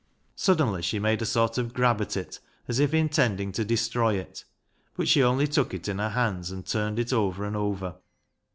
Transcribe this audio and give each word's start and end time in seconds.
Suddenly 0.35 0.81
she 0.81 0.97
made 0.97 1.21
a 1.21 1.27
sort 1.27 1.59
of 1.59 1.75
grab 1.75 2.01
at 2.01 2.17
it 2.17 2.39
as 2.67 2.79
if 2.79 2.91
intending 2.91 3.51
to 3.51 3.63
destroy 3.63 4.15
it, 4.15 4.45
but 4.95 5.07
she 5.07 5.21
only 5.21 5.45
took 5.45 5.75
it 5.75 5.87
in 5.87 5.99
her 5.99 6.09
hands 6.09 6.49
and 6.49 6.65
turned 6.65 6.97
it 6.97 7.13
over 7.13 7.45
and 7.45 7.55
over. 7.55 7.97